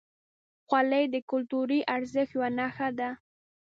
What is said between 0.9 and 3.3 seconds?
د کلتوري ارزښت یوه نښه ده.